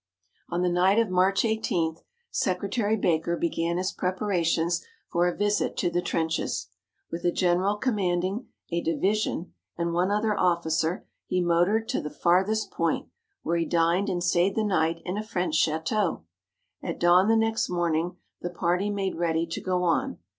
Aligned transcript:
On 0.49 0.63
the 0.63 0.67
night 0.69 0.97
of 0.97 1.11
March 1.11 1.45
18 1.45 1.97
Secretary 2.31 2.97
Baker 2.97 3.37
began 3.37 3.77
his 3.77 3.91
preparations 3.91 4.83
for 5.11 5.27
a 5.27 5.37
visit 5.37 5.77
to 5.77 5.91
the 5.91 6.01
trenches. 6.01 6.69
With 7.11 7.23
a 7.23 7.31
general 7.31 7.77
commanding 7.77 8.47
a 8.71 8.81
division 8.81 9.53
and 9.77 9.93
one 9.93 10.09
other 10.09 10.35
officer 10.35 11.05
he 11.27 11.39
motored 11.39 11.87
to 11.89 12.01
the 12.01 12.09
farthest 12.09 12.71
point, 12.71 13.09
where 13.43 13.57
he 13.57 13.65
dined 13.67 14.09
and 14.09 14.23
stayed 14.23 14.55
the 14.55 14.63
night 14.63 14.97
in 15.05 15.19
a 15.19 15.23
French 15.23 15.53
château. 15.55 16.23
At 16.81 16.99
dawn 16.99 17.27
the 17.27 17.35
next 17.37 17.69
morning 17.69 18.17
the 18.41 18.49
party 18.49 18.89
made 18.89 19.17
ready 19.17 19.45
to 19.45 19.61
go 19.61 19.83
on. 19.83 20.17